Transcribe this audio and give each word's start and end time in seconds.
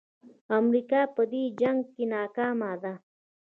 امریکا 0.59 1.01
په 1.15 1.23
دې 1.31 1.43
جنګ 1.61 1.79
کې 1.93 2.03
ناکامه 2.13 2.71
ده. 2.83 2.93